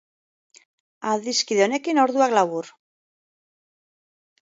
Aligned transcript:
Adiskide 1.11 1.63
honekin 1.67 2.01
orduak 2.07 2.37
labur. 2.41 2.75